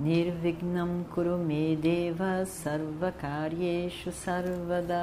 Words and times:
Nirvignam 0.00 1.04
Kurume 1.12 1.76
Deva 1.76 2.46
Sarvakaryeshu 2.46 4.10
Sarvada 4.10 4.96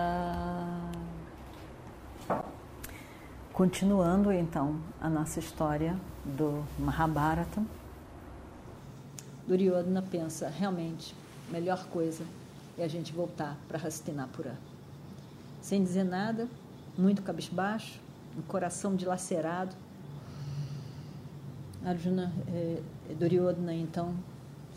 Continuando 3.54 4.32
então 4.32 4.82
a 5.00 5.08
nossa 5.08 5.38
história 5.38 5.96
do 6.26 6.66
Mahabharata, 6.80 7.64
Duryodhana 9.48 10.02
pensa, 10.02 10.50
realmente, 10.50 11.16
melhor 11.52 11.86
coisa 11.90 12.24
é 12.76 12.84
a 12.84 12.88
gente 12.88 13.14
voltar 13.14 13.56
para 13.68 13.78
Hastinapura. 13.78 14.56
Sem 15.62 15.84
dizer 15.84 16.06
nada, 16.06 16.48
muito 16.98 17.22
cabisbaixo, 17.22 18.00
um 18.36 18.42
coração 18.42 18.96
dilacerado. 18.96 19.76
Arjuna, 21.86 22.34
eh, 22.48 22.82
Duryodhana 23.14 23.76
então 23.76 24.16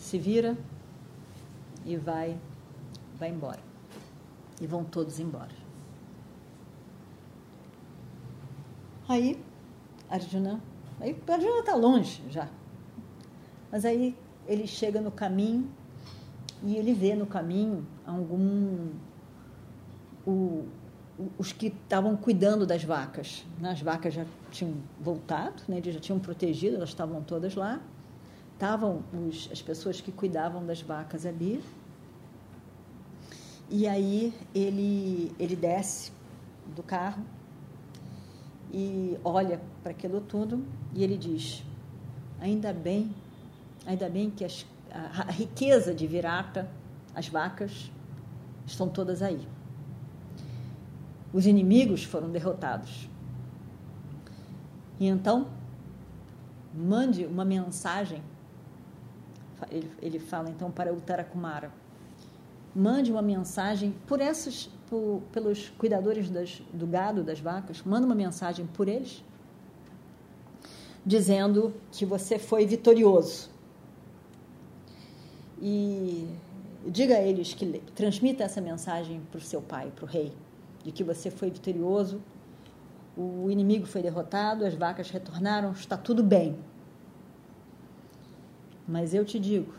se 0.00 0.18
vira 0.18 0.56
e 1.84 1.96
vai, 1.96 2.36
vai 3.18 3.28
embora. 3.28 3.60
E 4.60 4.66
vão 4.66 4.82
todos 4.82 5.20
embora. 5.20 5.52
Aí, 9.06 9.38
Arjuna, 10.08 10.60
aí 10.98 11.16
Arjuna 11.28 11.60
está 11.60 11.74
longe 11.74 12.22
já. 12.30 12.48
Mas 13.70 13.84
aí 13.84 14.16
ele 14.48 14.66
chega 14.66 15.00
no 15.00 15.10
caminho 15.10 15.70
e 16.62 16.76
ele 16.76 16.94
vê 16.94 17.14
no 17.14 17.26
caminho 17.26 17.86
algum 18.06 18.88
o, 20.26 20.66
os 21.38 21.52
que 21.52 21.66
estavam 21.66 22.16
cuidando 22.16 22.66
das 22.66 22.82
vacas. 22.82 23.44
Né? 23.60 23.70
As 23.70 23.82
vacas 23.82 24.14
já 24.14 24.24
tinham 24.50 24.74
voltado, 24.98 25.62
né? 25.68 25.76
eles 25.78 25.94
já 25.94 26.00
tinham 26.00 26.18
protegido, 26.18 26.76
elas 26.76 26.88
estavam 26.88 27.22
todas 27.22 27.54
lá. 27.54 27.80
Estavam 28.60 29.02
os, 29.26 29.48
as 29.50 29.62
pessoas 29.62 30.02
que 30.02 30.12
cuidavam 30.12 30.66
das 30.66 30.82
vacas 30.82 31.24
ali. 31.24 31.64
E 33.70 33.86
aí 33.86 34.34
ele, 34.54 35.34
ele 35.38 35.56
desce 35.56 36.12
do 36.76 36.82
carro 36.82 37.24
e 38.70 39.18
olha 39.24 39.62
para 39.82 39.92
aquilo 39.92 40.20
tudo 40.20 40.62
e 40.94 41.02
ele 41.02 41.16
diz: 41.16 41.64
ainda 42.38 42.70
bem, 42.70 43.14
ainda 43.86 44.10
bem 44.10 44.28
que 44.28 44.44
as, 44.44 44.66
a, 44.92 45.22
a 45.22 45.30
riqueza 45.32 45.94
de 45.94 46.06
Virata, 46.06 46.68
as 47.14 47.28
vacas, 47.28 47.90
estão 48.66 48.90
todas 48.90 49.22
aí. 49.22 49.48
Os 51.32 51.46
inimigos 51.46 52.04
foram 52.04 52.30
derrotados. 52.30 53.08
E 54.98 55.06
então, 55.06 55.48
mande 56.74 57.24
uma 57.24 57.46
mensagem. 57.46 58.22
Ele, 59.70 59.90
ele 60.00 60.18
fala 60.18 60.48
então 60.50 60.70
para 60.70 60.92
o 60.92 61.00
Tarakumara: 61.00 61.72
mande 62.74 63.10
uma 63.10 63.22
mensagem 63.22 63.94
por 64.06 64.20
essas 64.20 64.70
por, 64.90 65.22
pelos 65.32 65.68
cuidadores 65.78 66.28
das, 66.28 66.60
do 66.74 66.86
gado, 66.86 67.22
das 67.22 67.38
vacas, 67.38 67.80
manda 67.84 68.04
uma 68.04 68.14
mensagem 68.14 68.66
por 68.66 68.88
eles, 68.88 69.24
dizendo 71.06 71.72
que 71.92 72.04
você 72.04 72.38
foi 72.38 72.66
vitorioso. 72.66 73.48
E 75.62 76.28
diga 76.86 77.14
a 77.14 77.20
eles 77.20 77.54
que 77.54 77.80
transmita 77.94 78.42
essa 78.42 78.60
mensagem 78.60 79.20
para 79.30 79.38
o 79.38 79.40
seu 79.40 79.62
pai, 79.62 79.92
para 79.94 80.04
o 80.04 80.08
rei, 80.08 80.32
de 80.82 80.90
que 80.90 81.04
você 81.04 81.30
foi 81.30 81.50
vitorioso, 81.50 82.20
o 83.16 83.50
inimigo 83.50 83.86
foi 83.86 84.02
derrotado, 84.02 84.64
as 84.64 84.74
vacas 84.74 85.10
retornaram, 85.10 85.72
está 85.72 85.96
tudo 85.96 86.22
bem. 86.22 86.56
Mas 88.90 89.14
eu 89.14 89.24
te 89.24 89.38
digo, 89.38 89.72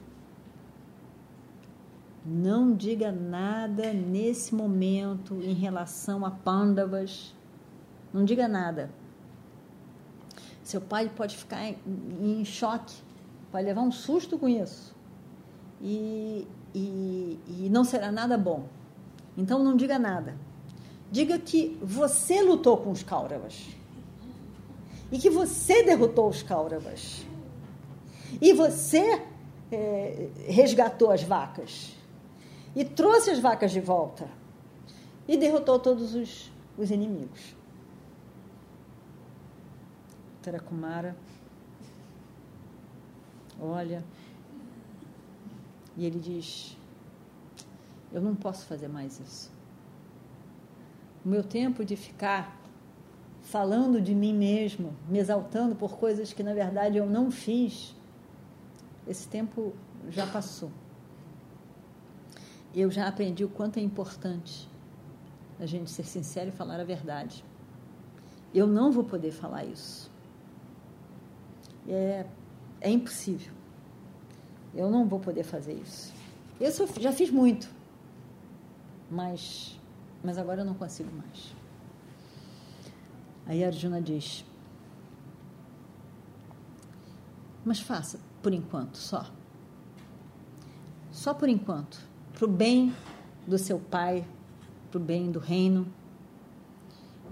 não 2.26 2.74
diga 2.74 3.12
nada 3.12 3.92
nesse 3.92 4.56
momento 4.56 5.36
em 5.42 5.54
relação 5.54 6.26
a 6.26 6.32
Pandavas. 6.32 7.36
Não 8.14 8.24
diga 8.24 8.48
nada. 8.48 8.90
Seu 10.64 10.80
pai 10.80 11.12
pode 11.14 11.36
ficar 11.36 11.62
em, 11.66 11.78
em 12.22 12.46
choque, 12.46 12.96
pode 13.52 13.66
levar 13.66 13.82
um 13.82 13.92
susto 13.92 14.38
com 14.38 14.48
isso. 14.48 14.96
E, 15.82 16.48
e, 16.74 17.38
e 17.48 17.70
não 17.70 17.84
será 17.84 18.14
nada 18.14 18.38
bom. 18.38 18.66
Então 19.36 19.62
não 19.62 19.76
diga 19.76 20.00
nada. 20.00 20.38
Diga 21.12 21.38
que 21.38 21.78
você 21.82 22.42
lutou 22.42 22.78
com 22.78 22.92
os 22.92 23.04
Kauravas. 23.04 23.68
E 25.12 25.20
que 25.20 25.30
você 25.30 25.84
derrotou 25.84 26.30
os 26.30 26.42
Kauravas. 26.42 27.26
E 28.40 28.54
você 28.54 29.22
é, 29.72 30.30
resgatou 30.48 31.12
as 31.12 31.24
vacas 31.24 31.96
e 32.76 32.86
trouxe 32.86 33.32
as 33.32 33.40
vacas 33.40 33.72
de 33.72 33.80
volta 33.80 34.28
e 35.28 35.38
derrotou 35.38 35.80
todos 35.80 36.14
os, 36.14 36.52
os 36.78 36.92
inimigos. 36.92 37.56
Tarakumara 40.42 41.16
olha 43.60 44.04
e 45.96 46.06
ele 46.06 46.20
diz: 46.20 46.76
Eu 48.12 48.22
não 48.22 48.36
posso 48.36 48.66
fazer 48.66 48.88
mais 48.88 49.20
isso. 49.20 49.52
O 51.24 51.30
meu 51.30 51.44
tempo 51.44 51.86
de 51.86 51.96
ficar 51.96 52.60
falando 53.44 54.02
de 54.02 54.16
mim 54.16 54.34
mesmo, 54.34 54.96
me 55.08 55.20
exaltando 55.20 55.76
por 55.76 55.98
coisas 55.98 56.34
que 56.34 56.42
na 56.42 56.54
verdade 56.54 56.98
eu 56.98 57.06
não 57.06 57.30
fiz, 57.30 57.96
esse 59.12 59.28
tempo 59.28 59.74
já 60.10 60.26
passou 60.26 60.72
eu 62.74 62.90
já 62.90 63.08
aprendi 63.08 63.44
o 63.44 63.50
quanto 63.50 63.78
é 63.78 63.82
importante 63.82 64.70
a 65.60 65.66
gente 65.66 65.92
ser 65.92 66.04
sincero 66.04 66.50
e 66.50 66.52
falar 66.52 66.80
a 66.80 66.84
verdade. 66.84 67.44
Eu 68.54 68.66
não 68.66 68.92
vou 68.92 69.04
poder 69.04 69.32
falar 69.32 69.66
isso. 69.66 70.10
É, 71.88 72.26
é 72.80 72.90
impossível. 72.90 73.54
Eu 74.74 74.90
não 74.90 75.06
vou 75.06 75.20
poder 75.20 75.44
fazer 75.44 75.74
isso. 75.74 76.14
Eu 76.60 76.72
já 77.00 77.12
fiz 77.12 77.30
muito, 77.30 77.70
mas, 79.10 79.80
mas 80.24 80.38
agora 80.38 80.62
eu 80.62 80.66
não 80.66 80.74
consigo 80.74 81.12
mais. 81.12 81.54
Aí 83.46 83.64
Arjuna 83.64 84.02
diz: 84.02 84.46
Mas 87.66 87.80
faça 87.80 88.20
por 88.42 88.54
enquanto 88.54 88.98
só. 88.98 89.26
Só 91.12 91.34
por 91.34 91.50
enquanto 91.50 92.00
para 92.34 92.46
o 92.46 92.48
bem 92.48 92.94
do 93.46 93.58
seu 93.58 93.78
pai, 93.78 94.26
para 94.90 94.98
o 94.98 95.04
bem 95.04 95.32
do 95.32 95.40
reino. 95.40 95.88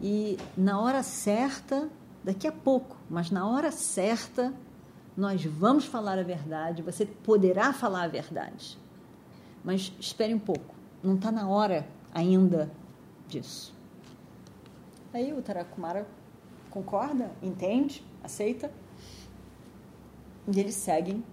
E 0.01 0.37
na 0.55 0.79
hora 0.79 1.01
certa, 1.01 1.89
daqui 2.23 2.47
a 2.47 2.51
pouco, 2.51 2.95
mas 3.09 3.31
na 3.31 3.47
hora 3.47 3.71
certa, 3.71 4.53
nós 5.17 5.43
vamos 5.43 5.85
falar 5.85 6.19
a 6.19 6.23
verdade, 6.23 6.81
você 6.81 7.05
poderá 7.05 7.73
falar 7.73 8.03
a 8.03 8.07
verdade. 8.07 8.77
Mas 9.63 9.91
espere 9.99 10.33
um 10.33 10.39
pouco, 10.39 10.75
não 11.03 11.15
está 11.15 11.31
na 11.31 11.47
hora 11.47 11.87
ainda 12.13 12.71
disso. 13.27 13.73
Aí 15.13 15.33
o 15.33 15.41
Tarakumara 15.41 16.07
concorda, 16.69 17.31
entende, 17.41 18.05
aceita, 18.23 18.71
e 20.47 20.59
eles 20.59 20.75
seguem 20.75 21.23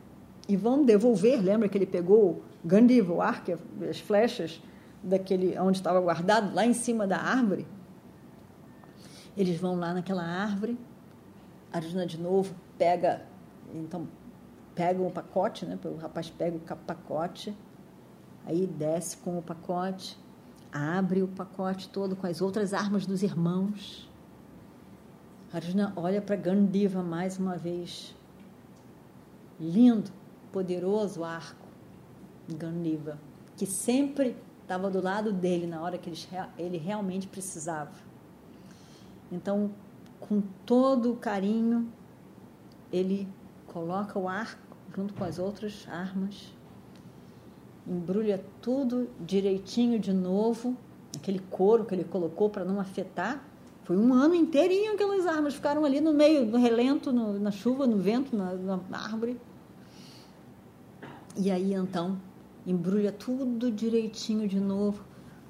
e 0.49 0.57
vão 0.57 0.85
devolver. 0.85 1.41
Lembra 1.41 1.69
que 1.69 1.77
ele 1.77 1.87
pegou 1.87 2.43
Gandiva, 2.65 3.13
o 3.13 3.23
arco, 3.23 3.53
as 3.89 4.01
flechas 4.01 4.61
daquele 5.03 5.59
onde 5.59 5.79
estava 5.79 6.01
guardado, 6.01 6.55
lá 6.55 6.67
em 6.67 6.75
cima 6.75 7.07
da 7.07 7.19
árvore. 7.19 7.67
Eles 9.37 9.59
vão 9.61 9.77
lá 9.77 9.95
naquela 9.95 10.25
árvore. 10.25 10.79
Arjuna 11.73 12.07
de 12.07 12.19
novo 12.19 12.55
pega, 12.79 13.23
então 13.75 14.09
pega 14.75 15.01
o 15.01 15.11
pacote, 15.11 15.67
né? 15.67 15.79
O 15.85 15.97
rapaz 15.97 16.31
pega 16.31 16.57
o 16.57 16.77
pacote, 16.77 17.57
aí 18.45 18.67
desce 18.67 19.17
com 19.19 19.39
o 19.39 19.43
pacote, 19.43 20.19
abre 20.73 21.23
o 21.23 21.29
pacote 21.29 21.89
todo 21.89 22.17
com 22.17 22.27
as 22.27 22.41
outras 22.41 22.73
armas 22.73 23.07
dos 23.07 23.23
irmãos. 23.23 24.11
Arjuna 25.53 25.93
olha 25.97 26.21
para 26.21 26.37
Gandiva 26.37 27.03
mais 27.03 27.39
uma 27.39 27.57
vez. 27.57 28.15
Lindo, 29.59 30.11
poderoso 30.53 31.25
arco 31.25 31.67
Ganiva, 32.49 33.19
que 33.57 33.67
sempre 33.67 34.37
estava 34.63 34.91
do 34.91 35.03
lado 35.03 35.33
dele 35.33 35.67
na 35.67 35.81
hora 35.81 35.97
que 35.97 36.11
ele, 36.11 36.19
ele 36.59 36.77
realmente 36.77 37.27
precisava. 37.27 37.93
Então, 39.31 39.71
com 40.21 40.43
todo 40.65 41.13
o 41.13 41.17
carinho, 41.17 41.91
ele 42.93 43.29
coloca 43.67 44.19
o 44.19 44.29
arco 44.29 44.77
junto 44.95 45.15
com 45.15 45.25
as 45.25 45.39
outras 45.39 45.87
armas, 45.89 46.53
embrulha 47.87 48.45
tudo 48.63 49.09
direitinho 49.21 49.99
de 49.99 50.13
novo, 50.13 50.77
aquele 51.17 51.39
couro 51.39 51.85
que 51.85 51.95
ele 51.95 52.05
colocou 52.05 52.49
para 52.49 52.65
não 52.65 52.81
afetar. 52.81 53.45
Foi 53.87 53.97
um 53.97 54.13
ano 54.13 54.35
inteirinho 54.35 54.95
aquelas 54.95 55.29
armas 55.29 55.55
ficaram 55.55 55.85
ali 55.85 56.01
no 56.01 56.13
meio, 56.13 56.45
no 56.45 56.59
relento, 56.59 57.13
no, 57.13 57.39
na 57.39 57.53
chuva, 57.53 57.87
no 57.87 57.97
vento, 57.97 58.37
na, 58.37 58.81
na 58.91 58.99
árvore. 58.99 59.41
E 61.37 61.53
aí 61.53 61.73
então 61.73 62.21
embrulha 62.67 63.13
tudo 63.13 63.71
direitinho 63.71 64.49
de 64.49 64.59
novo, 64.59 65.05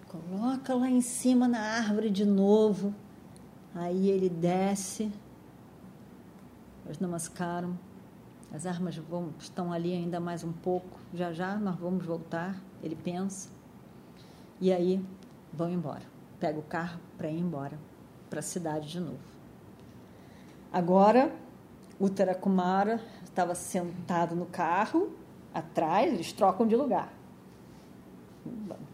coloca 0.07 0.75
lá 0.75 0.87
em 0.87 1.01
cima 1.01 1.49
na 1.49 1.61
árvore 1.79 2.11
de 2.11 2.27
novo. 2.27 2.95
Aí 3.75 4.11
ele 4.11 4.29
desce, 4.29 5.11
eles 6.85 6.99
namaskaram, 6.99 7.79
as 8.53 8.67
armas 8.67 8.97
vão, 8.97 9.31
estão 9.39 9.73
ali 9.73 9.95
ainda 9.95 10.21
mais 10.21 10.45
um 10.45 10.53
pouco, 10.53 11.01
já 11.15 11.33
já 11.33 11.57
nós 11.57 11.77
vamos 11.77 12.05
voltar, 12.05 12.63
ele 12.83 12.97
pensa, 12.97 13.49
e 14.61 14.71
aí 14.71 15.03
vão 15.51 15.71
embora. 15.71 16.03
Pega 16.39 16.59
o 16.59 16.63
carro 16.63 17.01
para 17.17 17.31
ir 17.31 17.39
embora, 17.39 17.79
para 18.29 18.41
a 18.41 18.43
cidade 18.43 18.89
de 18.89 19.01
novo. 19.01 19.19
Agora, 20.73 21.33
o 21.99 22.09
Tarakumara 22.09 23.01
estava 23.25 23.55
sentado 23.55 24.35
no 24.35 24.47
carro, 24.47 25.11
atrás, 25.53 26.13
eles 26.13 26.33
trocam 26.33 26.67
de 26.67 26.77
lugar. 26.77 27.13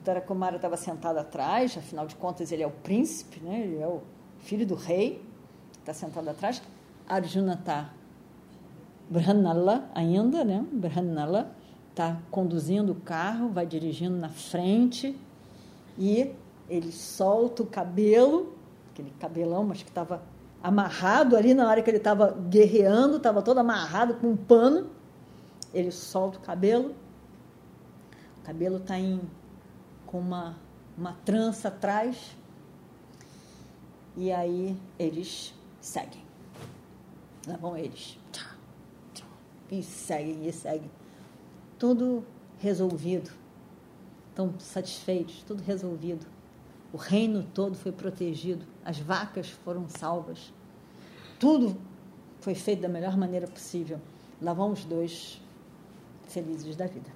Tarakumara 0.05 0.57
estava 0.57 0.77
sentado 0.77 1.19
atrás, 1.19 1.77
afinal 1.77 2.07
de 2.07 2.15
contas 2.17 2.53
ele 2.53 2.63
é 2.63 2.67
o 2.67 2.71
príncipe, 2.71 3.41
né? 3.41 3.61
ele 3.61 3.79
é 3.79 3.87
o 3.87 4.03
filho 4.41 4.67
do 4.67 4.75
rei, 4.75 5.25
está 5.79 5.93
sentado 5.93 6.29
atrás. 6.29 6.63
Arjuna 7.09 7.55
está 7.55 7.91
Brahmanala 9.11 9.91
ainda, 9.95 10.45
né? 10.45 10.65
Brahmanala 10.73 11.55
está 11.91 12.19
conduzindo 12.31 12.93
o 12.93 12.95
carro, 12.95 13.51
vai 13.51 13.67
dirigindo 13.67 14.17
na 14.17 14.31
frente 14.31 15.15
e 15.99 16.35
ele 16.69 16.91
solta 16.91 17.63
o 17.63 17.67
cabelo, 17.67 18.55
aquele 19.03 19.17
cabelão, 19.19 19.65
mas 19.65 19.83
que 19.83 19.89
estava 19.89 20.23
amarrado 20.63 21.37
ali 21.37 21.55
na 21.55 21.69
hora 21.69 21.83
que 21.83 21.91
ele 21.91 21.99
estava 21.99 22.31
guerreando, 22.49 23.17
estava 23.17 23.43
todo 23.43 23.59
amarrado 23.59 24.15
com 24.15 24.29
um 24.29 24.37
pano 24.37 24.89
ele 25.73 25.91
solta 25.91 26.39
o 26.39 26.43
cabelo, 26.43 26.95
o 28.41 28.43
cabelo 28.45 28.77
está 28.77 28.95
com 30.07 30.19
uma, 30.19 30.57
uma 30.97 31.15
trança 31.25 31.69
atrás, 31.69 32.37
e 34.17 34.31
aí 34.31 34.77
eles 34.99 35.55
seguem. 35.81 36.23
Lá 37.47 37.57
vão 37.57 37.77
eles. 37.77 38.19
E 39.71 39.83
seguem, 39.83 40.47
e 40.47 40.53
seguem. 40.53 40.91
Tudo 41.79 42.25
resolvido. 42.59 43.31
Estão 44.29 44.55
satisfeitos, 44.59 45.43
tudo 45.45 45.63
resolvido. 45.63 46.27
O 46.93 46.97
reino 46.97 47.43
todo 47.43 47.75
foi 47.75 47.91
protegido, 47.91 48.67
as 48.85 48.99
vacas 48.99 49.49
foram 49.49 49.89
salvas. 49.89 50.53
Tudo 51.39 51.77
foi 52.41 52.55
feito 52.55 52.83
da 52.83 52.89
melhor 52.89 53.17
maneira 53.17 53.47
possível. 53.47 53.99
Lá 54.41 54.53
vão 54.53 54.73
os 54.73 54.85
dois 54.85 55.41
felizes 56.29 56.77
da 56.77 56.87
vida. 56.87 57.11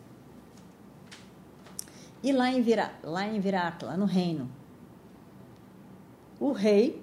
E 2.23 2.32
lá 2.32 2.50
em, 2.50 2.62
Vira, 2.62 2.93
lá 3.02 3.26
em 3.26 3.38
Virata, 3.38 3.87
lá 3.87 3.96
no 3.96 4.06
reino, 4.06 4.49
o 6.40 6.52
rei, 6.52 7.02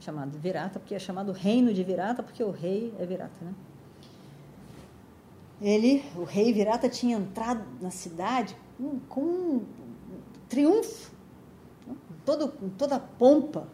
chamado 0.00 0.38
Virata, 0.38 0.78
porque 0.78 0.94
é 0.94 0.98
chamado 0.98 1.32
reino 1.32 1.74
de 1.74 1.82
Virata, 1.82 2.22
porque 2.22 2.42
o 2.42 2.50
rei 2.50 2.94
é 2.98 3.04
Virata, 3.04 3.44
né? 3.44 3.54
Ele, 5.60 6.04
o 6.16 6.24
rei 6.24 6.52
Virata, 6.52 6.88
tinha 6.88 7.16
entrado 7.16 7.64
na 7.80 7.90
cidade 7.90 8.56
com, 8.76 9.00
com 9.08 9.20
um 9.20 9.66
triunfo, 10.48 11.10
todo, 12.26 12.48
com 12.48 12.68
toda 12.68 12.96
a 12.96 13.00
pompa, 13.00 13.66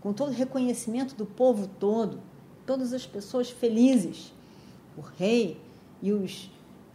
com 0.00 0.12
todo 0.12 0.30
o 0.30 0.34
reconhecimento 0.34 1.14
do 1.14 1.24
povo 1.24 1.68
todo, 1.78 2.18
todas 2.66 2.92
as 2.92 3.06
pessoas 3.06 3.50
felizes. 3.50 4.32
O 4.96 5.00
rei 5.00 5.60
e 6.02 6.10
os 6.12 6.50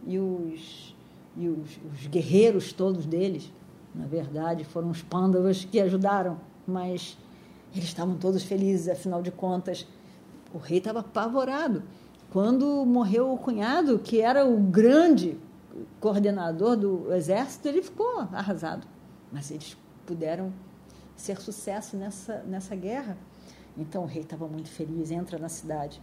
e 0.06 0.18
os, 0.18 0.94
e 1.36 1.48
os, 1.48 1.78
os 1.92 2.06
guerreiros 2.06 2.72
todos 2.72 3.06
deles, 3.06 3.50
na 3.94 4.06
verdade, 4.06 4.64
foram 4.64 4.90
os 4.90 5.02
pândavas 5.02 5.64
que 5.64 5.80
ajudaram, 5.80 6.38
mas 6.66 7.16
eles 7.72 7.84
estavam 7.84 8.16
todos 8.16 8.42
felizes, 8.42 8.88
afinal 8.88 9.22
de 9.22 9.30
contas, 9.30 9.86
o 10.52 10.58
rei 10.58 10.78
estava 10.78 11.00
apavorado. 11.00 11.82
Quando 12.30 12.84
morreu 12.84 13.32
o 13.32 13.38
cunhado, 13.38 13.98
que 13.98 14.20
era 14.20 14.44
o 14.44 14.58
grande 14.58 15.38
coordenador 16.00 16.76
do 16.76 17.12
exército, 17.12 17.68
ele 17.68 17.82
ficou 17.82 18.20
arrasado. 18.32 18.86
Mas 19.32 19.50
eles 19.50 19.76
puderam 20.04 20.52
ser 21.16 21.40
sucesso 21.40 21.96
nessa, 21.96 22.38
nessa 22.44 22.74
guerra. 22.74 23.16
Então 23.76 24.04
o 24.04 24.06
rei 24.06 24.22
estava 24.22 24.46
muito 24.46 24.68
feliz, 24.68 25.10
entra 25.10 25.38
na 25.38 25.48
cidade. 25.48 26.00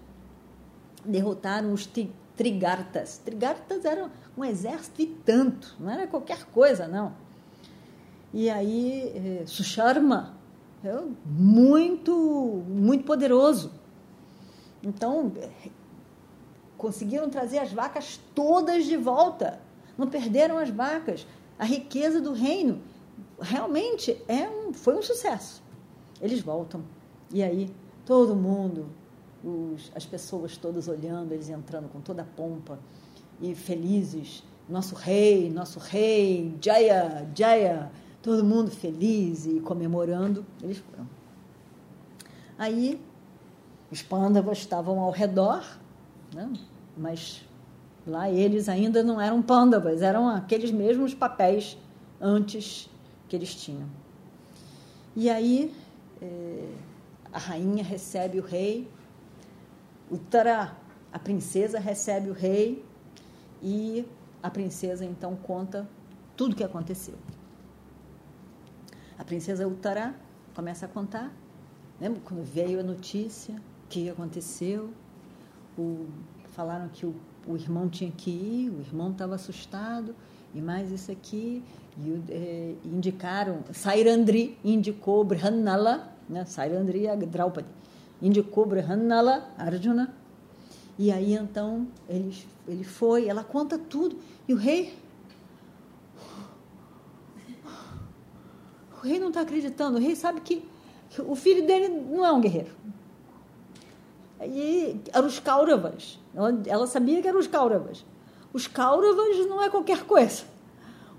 Derrotaram 1.06 1.74
os 1.74 1.90
trigartas. 2.36 3.18
Trigartas 3.18 3.86
era 3.86 4.10
um 4.38 4.44
exército 4.44 5.02
e 5.02 5.08
tanto, 5.08 5.76
não 5.80 5.90
era 5.90 6.08
qualquer 6.08 6.46
coisa, 6.46 6.88
não. 6.88 7.14
E 8.34 8.50
aí, 8.50 9.12
eh, 9.16 9.44
Susharma, 9.46 10.38
é 10.84 11.00
muito, 11.26 12.64
muito 12.68 13.04
poderoso. 13.04 13.72
Então, 14.82 15.32
conseguiram 16.78 17.30
trazer 17.30 17.60
as 17.60 17.72
vacas 17.72 18.20
todas 18.34 18.86
de 18.86 18.98
volta. 18.98 19.60
Não 19.98 20.08
perderam 20.08 20.58
as 20.58 20.70
vacas. 20.70 21.28
A 21.60 21.66
riqueza 21.66 22.20
do 22.20 22.34
reino 22.34 22.82
realmente 23.40 24.22
é 24.28 24.48
um, 24.48 24.74
foi 24.74 24.96
um 24.96 25.02
sucesso. 25.02 25.64
Eles 26.22 26.42
voltam. 26.42 26.84
E 27.32 27.42
aí, 27.42 27.70
todo 28.06 28.36
mundo 28.36 28.88
os, 29.44 29.92
as 29.96 30.06
pessoas 30.06 30.58
todas 30.58 30.88
olhando, 30.88 31.32
eles 31.32 31.50
entrando 31.50 31.90
com 31.90 32.00
toda 32.00 32.22
a 32.22 32.26
pompa 32.26 32.80
e 33.42 33.56
felizes. 33.56 34.44
Nosso 34.70 34.96
rei, 34.96 35.50
nosso 35.50 35.80
rei, 35.80 36.56
Jaya, 36.62 37.30
Jaya, 37.36 37.92
todo 38.22 38.44
mundo 38.44 38.70
feliz 38.70 39.46
e 39.46 39.60
comemorando. 39.60 40.46
Eles 40.62 40.78
foram. 40.78 41.10
Aí, 42.58 43.02
os 43.92 44.02
pândavas 44.02 44.60
estavam 44.60 45.00
ao 45.00 45.12
redor, 45.12 45.64
né? 46.34 46.52
mas 46.96 47.44
lá 48.06 48.30
eles 48.30 48.70
ainda 48.70 49.04
não 49.04 49.20
eram 49.20 49.42
pândavas, 49.42 50.02
eram 50.02 50.28
aqueles 50.28 50.72
mesmos 50.72 51.14
papéis 51.14 51.78
antes 52.20 52.90
que 53.32 53.36
eles 53.38 53.56
tinham. 53.56 53.88
E 55.16 55.30
aí, 55.30 55.74
eh, 56.22 56.74
a 57.32 57.40
rainha 57.40 57.82
recebe 57.82 58.38
o 58.40 58.44
rei 58.44 58.92
Uttara, 60.12 60.76
a 61.14 61.18
princesa 61.18 61.80
recebe 61.80 62.30
o 62.30 62.34
rei 62.34 62.84
e 63.64 64.06
a 64.44 64.50
princesa 64.50 65.06
então 65.06 65.34
conta 65.38 65.88
tudo 66.36 66.52
o 66.52 66.56
que 66.58 66.64
aconteceu. 66.66 67.16
A 69.18 69.24
princesa 69.24 69.66
Uttara 69.66 70.14
começa 70.54 70.86
a 70.86 70.90
contar. 70.90 71.32
Lembra 72.02 72.20
quando 72.26 72.44
veio 72.44 72.82
a 72.82 72.84
notícia 72.84 73.56
que 73.88 74.10
aconteceu? 74.10 74.90
O, 75.78 76.10
falaram 76.50 76.90
que 76.90 77.06
o, 77.06 77.16
o, 77.48 77.56
irmão 77.56 77.88
tinha 77.88 78.12
que 78.12 78.30
ir, 78.30 78.70
o 78.72 78.82
irmão 78.82 79.12
estava 79.14 79.36
assustado, 79.36 80.14
e 80.54 80.62
mais 80.62 80.92
isso 80.92 81.12
aqui. 81.12 81.64
E 81.98 82.22
é, 82.30 82.76
indicaram, 82.86 83.60
Sairandri 83.74 84.58
indicou 84.64 85.24
Brihannala, 85.24 86.10
né? 86.30 86.46
Sairandri 86.46 87.08
é 87.08 87.16
Draupadi 87.16 87.68
indicou 88.22 88.66
Brahmanala, 88.66 89.50
Arjuna. 89.58 90.14
E 90.98 91.12
aí 91.12 91.34
então 91.34 91.88
ele, 92.08 92.36
ele 92.68 92.84
foi, 92.84 93.28
ela 93.28 93.44
conta 93.44 93.78
tudo. 93.78 94.18
E 94.48 94.54
o 94.54 94.58
rei. 94.58 94.94
O 98.98 99.08
rei 99.08 99.20
não 99.20 99.30
está 99.30 99.42
acreditando. 99.42 99.98
O 99.98 100.02
rei 100.02 100.16
sabe 100.16 100.42
que 100.42 100.64
o 101.18 101.36
filho 101.36 101.66
dele 101.66 101.90
não 101.90 102.24
é 102.24 102.32
um 102.32 102.40
guerreiro. 102.40 102.72
E 104.42 105.00
eram 105.12 105.28
os 105.28 105.40
Kauravas. 105.40 106.20
Ela 106.68 106.86
sabia 106.86 107.22
que 107.22 107.28
eram 107.28 107.40
os 107.40 107.48
Kauravas. 107.48 108.06
Os 108.54 108.68
Kauravas 108.68 109.46
não 109.48 109.62
é 109.62 109.70
qualquer 109.70 110.04
coisa. 110.04 110.44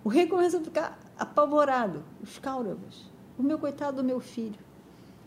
O 0.04 0.08
rei 0.08 0.26
começa 0.26 0.58
a 0.58 0.60
ficar 0.60 0.98
apavorado. 1.18 2.02
Os 2.22 2.38
Kauravas. 2.38 3.10
O 3.38 3.42
meu 3.42 3.58
coitado 3.58 3.98
do 3.98 4.04
meu 4.04 4.20
filho. 4.20 4.58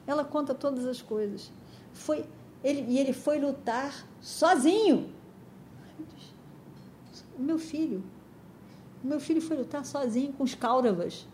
Ela 0.06 0.24
conta 0.24 0.54
todas 0.54 0.86
as 0.86 1.02
coisas 1.02 1.52
foi 1.96 2.26
ele, 2.64 2.86
e 2.90 3.00
ele 3.00 3.14
foi 3.14 3.40
lutar 3.40 4.06
sozinho. 4.22 5.10
Meu 7.38 7.58
filho. 7.58 8.04
Meu 9.04 9.20
filho 9.20 9.42
foi 9.42 9.58
lutar 9.58 9.86
sozinho 9.86 10.34
com 10.34 10.44
os 10.44 10.54
Kauravas. 10.54 11.26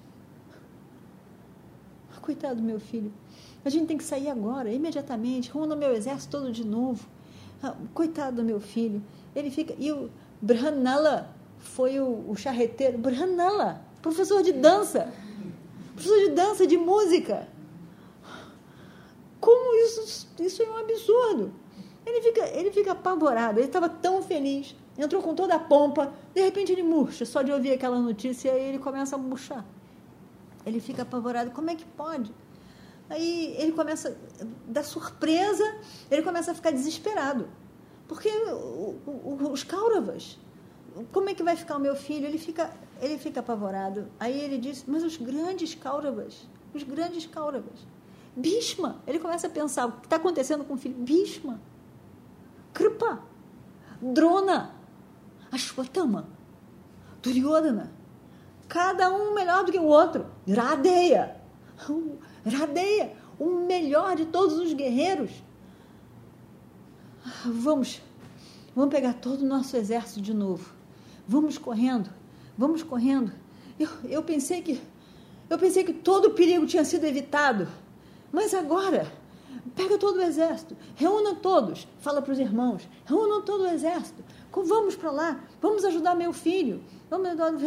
Coitado 2.21 2.57
do 2.57 2.61
meu 2.61 2.79
filho. 2.79 3.11
A 3.65 3.69
gente 3.69 3.87
tem 3.87 3.97
que 3.97 4.03
sair 4.03 4.29
agora, 4.29 4.71
imediatamente. 4.71 5.51
Reúna 5.51 5.75
meu 5.75 5.91
exército 5.91 6.37
todo 6.37 6.51
de 6.51 6.63
novo. 6.63 7.07
Ah, 7.63 7.75
coitado 7.95 8.37
do 8.37 8.43
meu 8.43 8.59
filho. 8.59 9.01
Ele 9.35 9.49
fica. 9.49 9.73
E 9.79 9.91
o 9.91 10.09
Brhanala 10.41 11.29
foi 11.59 11.99
o, 11.99 12.29
o 12.29 12.35
charreteiro. 12.35 12.97
Brhanala, 12.97 13.81
professor 14.01 14.41
de 14.41 14.51
dança. 14.51 15.13
Professor 15.93 16.19
de 16.19 16.29
dança, 16.29 16.65
de 16.65 16.77
música. 16.77 17.47
Como 19.39 19.75
isso, 19.85 20.27
isso 20.39 20.63
é 20.63 20.69
um 20.69 20.77
absurdo. 20.77 21.53
Ele 22.05 22.21
fica, 22.21 22.47
ele 22.57 22.71
fica 22.71 22.91
apavorado. 22.91 23.59
Ele 23.59 23.67
estava 23.67 23.87
tão 23.87 24.21
feliz. 24.21 24.75
Entrou 24.97 25.21
com 25.21 25.35
toda 25.35 25.55
a 25.55 25.59
pompa. 25.59 26.13
De 26.33 26.41
repente 26.41 26.71
ele 26.71 26.83
murcha. 26.83 27.25
Só 27.25 27.41
de 27.41 27.51
ouvir 27.51 27.73
aquela 27.73 27.99
notícia, 27.99 28.49
ele 28.49 28.79
começa 28.79 29.15
a 29.15 29.19
murchar. 29.19 29.65
Ele 30.65 30.79
fica 30.79 31.03
apavorado. 31.03 31.51
Como 31.51 31.69
é 31.69 31.75
que 31.75 31.85
pode? 31.85 32.31
Aí 33.09 33.55
ele 33.57 33.73
começa, 33.73 34.17
da 34.67 34.83
surpresa, 34.83 35.63
ele 36.09 36.21
começa 36.21 36.51
a 36.51 36.55
ficar 36.55 36.71
desesperado. 36.71 37.49
Porque 38.11 38.27
o, 38.27 38.99
o, 39.07 39.51
os 39.53 39.63
Kauravas, 39.63 40.37
como 41.13 41.29
é 41.29 41.33
que 41.33 41.41
vai 41.41 41.55
ficar 41.55 41.77
o 41.77 41.79
meu 41.79 41.95
filho? 41.95 42.25
Ele 42.25 42.37
fica, 42.37 42.69
ele 42.99 43.17
fica 43.17 43.39
apavorado. 43.39 44.09
Aí 44.19 44.37
ele 44.37 44.57
diz, 44.57 44.83
mas 44.85 45.01
os 45.01 45.15
grandes 45.15 45.75
Kauravas, 45.75 46.45
os 46.73 46.83
grandes 46.83 47.25
Kauravas. 47.25 47.87
Bhishma, 48.35 49.01
ele 49.07 49.17
começa 49.17 49.47
a 49.47 49.49
pensar, 49.49 49.85
o 49.85 49.93
que 49.93 50.07
está 50.07 50.17
acontecendo 50.17 50.65
com 50.65 50.73
o 50.73 50.77
filho? 50.77 50.95
Bhishma, 50.95 51.61
Kripa, 52.73 53.21
Drona, 54.01 54.75
Ashwatthama, 55.49 56.27
Duryodhana, 57.21 57.93
cada 58.67 59.09
um 59.09 59.33
melhor 59.33 59.63
do 59.63 59.71
que 59.71 59.79
o 59.79 59.85
outro. 59.85 60.25
Radeya, 60.45 61.37
Radeia, 62.45 63.15
o 63.39 63.45
melhor 63.65 64.17
de 64.17 64.25
todos 64.25 64.59
os 64.59 64.73
guerreiros. 64.73 65.31
Vamos, 67.45 68.01
vamos 68.75 68.93
pegar 68.93 69.13
todo 69.13 69.41
o 69.41 69.45
nosso 69.45 69.77
exército 69.77 70.21
de 70.21 70.33
novo. 70.33 70.73
Vamos 71.27 71.57
correndo, 71.57 72.09
vamos 72.57 72.83
correndo. 72.83 73.31
Eu, 73.79 73.89
eu 74.05 74.23
pensei 74.23 74.61
que 74.61 74.81
eu 75.49 75.59
pensei 75.59 75.83
que 75.83 75.93
todo 75.93 76.29
o 76.29 76.31
perigo 76.31 76.65
tinha 76.65 76.85
sido 76.85 77.05
evitado, 77.05 77.67
mas 78.31 78.53
agora 78.53 79.11
pega 79.75 79.97
todo 79.97 80.17
o 80.17 80.21
exército, 80.21 80.77
reúna 80.95 81.35
todos, 81.35 81.87
fala 81.99 82.21
para 82.21 82.31
os 82.31 82.39
irmãos, 82.39 82.87
reúnam 83.05 83.41
todo 83.41 83.63
o 83.63 83.67
exército. 83.67 84.23
Vamos 84.53 84.95
para 84.95 85.11
lá, 85.11 85.43
vamos 85.61 85.83
ajudar 85.85 86.15
meu 86.15 86.31
filho. 86.31 86.81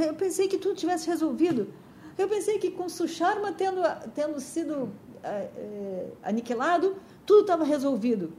Eu 0.07 0.15
pensei 0.15 0.49
que 0.49 0.59
tudo 0.59 0.75
tivesse 0.75 1.07
resolvido. 1.09 1.69
Eu 2.17 2.29
pensei 2.29 2.59
que 2.59 2.71
com 2.71 2.89
Susharma 2.89 3.53
tendo, 3.53 3.83
tendo 4.15 4.41
sido 4.41 4.91
é, 5.23 6.09
aniquilado, 6.23 6.97
tudo 7.27 7.43
estava 7.43 7.65
resolvido. 7.65 8.33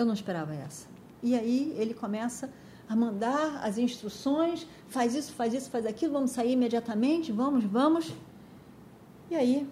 Eu 0.00 0.06
não 0.06 0.14
esperava 0.14 0.54
essa. 0.54 0.88
E 1.22 1.34
aí 1.34 1.74
ele 1.76 1.92
começa 1.92 2.50
a 2.88 2.96
mandar 2.96 3.62
as 3.62 3.76
instruções, 3.76 4.66
faz 4.88 5.14
isso, 5.14 5.30
faz 5.34 5.52
isso, 5.52 5.68
faz 5.68 5.84
aquilo, 5.84 6.14
vamos 6.14 6.30
sair 6.30 6.52
imediatamente, 6.52 7.30
vamos, 7.30 7.64
vamos. 7.64 8.10
E 9.30 9.34
aí, 9.34 9.68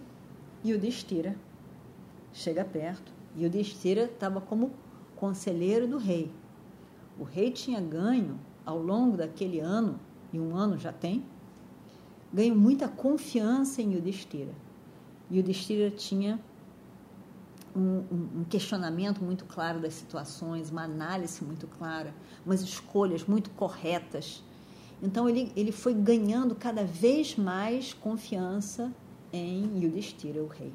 Yudhishthira 0.63 1.35
chega 2.31 2.63
perto. 2.63 3.11
Yudhishthira 3.39 4.03
estava 4.03 4.39
como 4.39 4.71
conselheiro 5.17 5.89
do 5.89 5.97
rei. 5.97 6.31
O 7.19 7.25
rei 7.25 7.51
tinha 7.51 7.81
ganho, 7.81 8.39
ao 8.67 8.79
longo 8.79 9.17
daquele 9.17 9.61
ano, 9.61 9.99
e 10.31 10.39
um 10.39 10.55
ano 10.55 10.77
já 10.77 10.93
tem, 10.93 11.25
ganho 12.31 12.55
muita 12.55 12.87
confiança 12.87 13.81
em 13.81 13.95
Yudhishthira. 13.95 14.53
Yudhishthira 15.33 15.91
tinha 15.91 16.39
um, 17.75 18.05
um, 18.41 18.45
questionamento 18.45 19.23
muito 19.23 19.45
claro 19.45 19.81
das 19.81 19.95
situações, 19.95 20.71
uma 20.71 20.85
análise 20.85 21.45
muito 21.45 21.67
clara, 21.67 22.15
umas 22.45 22.61
escolhas 22.63 23.25
muito 23.25 23.51
corretas. 23.51 24.43
Então 25.03 25.29
ele, 25.29 25.53
ele 25.57 25.73
foi 25.73 25.95
ganhando 25.95 26.55
cada 26.55 26.85
vez 26.85 27.37
mais 27.37 27.93
confiança 27.93 28.93
em 29.33 29.83
Yudhishthira, 29.83 30.43
o 30.43 30.47
rei. 30.47 30.73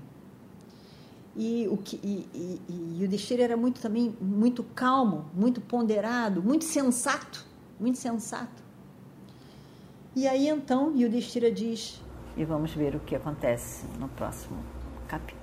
E, 1.36 1.68
o 1.70 1.78
que, 1.78 2.00
e, 2.04 2.28
e, 2.34 2.62
e 2.70 3.04
Yudhishthira 3.04 3.44
era 3.44 3.58
muito 3.58 3.82
também 3.82 4.16
muito 4.22 4.64
calmo, 4.64 5.26
muito 5.34 5.60
ponderado, 5.60 6.44
muito 6.44 6.64
sensato, 6.64 7.46
muito 7.80 7.98
sensato. 7.98 8.64
E 10.16 10.28
aí 10.28 10.48
então 10.48 10.96
Yudhishthira 10.96 11.52
diz, 11.52 12.00
e 12.38 12.46
vamos 12.46 12.72
ver 12.72 12.96
o 12.96 13.00
que 13.00 13.16
acontece 13.16 13.86
no 14.00 14.08
próximo 14.10 14.58
capítulo. 15.08 15.43